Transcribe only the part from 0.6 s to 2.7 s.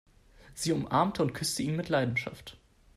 umarmte und küsste ihn mit Leidenschaft.